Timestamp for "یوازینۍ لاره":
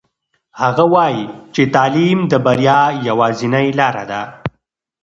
3.07-4.03